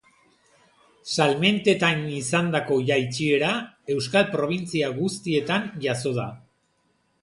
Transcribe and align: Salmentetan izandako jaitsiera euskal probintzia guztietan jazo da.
Salmentetan 1.17 2.01
izandako 2.21 2.79
jaitsiera 2.89 3.53
euskal 3.97 4.29
probintzia 4.35 4.93
guztietan 5.01 5.73
jazo 5.89 6.21
da. 6.23 6.31